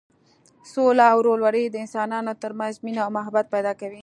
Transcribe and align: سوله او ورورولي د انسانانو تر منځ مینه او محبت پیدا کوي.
سوله 0.71 1.05
او 1.13 1.17
ورورولي 1.21 1.63
د 1.69 1.75
انسانانو 1.83 2.33
تر 2.43 2.51
منځ 2.59 2.73
مینه 2.85 3.01
او 3.05 3.11
محبت 3.17 3.45
پیدا 3.53 3.73
کوي. 3.81 3.99